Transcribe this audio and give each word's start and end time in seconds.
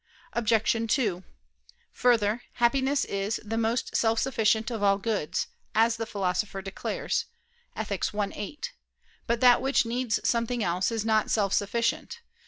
Obj. 0.33 0.87
2: 0.91 1.23
Further, 1.91 2.41
happiness 2.53 3.05
is 3.05 3.39
"the 3.45 3.55
most 3.55 3.95
self 3.95 4.17
sufficient 4.19 4.71
of 4.71 4.81
all 4.81 4.97
goods," 4.97 5.45
as 5.75 5.97
the 5.97 6.07
Philosopher 6.07 6.59
declares 6.63 7.25
(Ethic. 7.75 8.03
i, 8.11 8.27
7). 8.31 8.51
But 9.27 9.41
that 9.41 9.61
which 9.61 9.85
needs 9.85 10.19
something 10.27 10.63
else 10.63 10.91
is 10.91 11.05
not 11.05 11.29
self 11.29 11.53
sufficient. 11.53 12.21